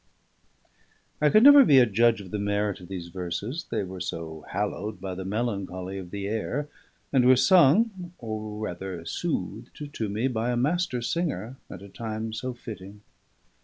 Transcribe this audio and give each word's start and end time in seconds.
I 1.21 1.29
could 1.29 1.43
never 1.43 1.63
be 1.63 1.77
a 1.77 1.85
judge 1.85 2.21
of 2.21 2.31
the 2.31 2.39
merit 2.39 2.79
of 2.79 2.87
these 2.87 3.09
verses; 3.09 3.67
they 3.69 3.83
were 3.83 3.99
so 3.99 4.47
hallowed 4.49 4.99
by 4.99 5.13
the 5.13 5.23
melancholy 5.25 5.99
of 5.99 6.09
the 6.09 6.27
air, 6.27 6.67
and 7.13 7.27
were 7.27 7.35
sung 7.35 8.11
(or 8.17 8.57
rather 8.57 9.05
"soothed") 9.05 9.93
to 9.93 10.09
me 10.09 10.27
by 10.27 10.49
a 10.49 10.57
master 10.57 11.03
singer 11.03 11.57
at 11.69 11.83
a 11.83 11.87
time 11.87 12.33
so 12.33 12.51
fitting. 12.51 13.01